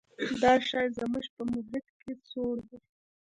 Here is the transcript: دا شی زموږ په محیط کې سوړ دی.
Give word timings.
دا 0.41 0.51
شی 0.67 0.85
زموږ 0.97 1.25
په 1.35 1.41
محیط 1.51 1.87
کې 2.01 2.11
سوړ 2.29 2.55
دی. 2.67 2.77